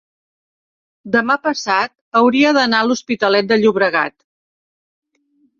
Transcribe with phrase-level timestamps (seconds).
[1.15, 4.15] demà passat hauria d'anar a l'Hospitalet de Llobregat.